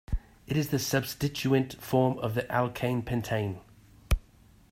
[0.47, 3.59] It is the substituent form of the alkane pentane.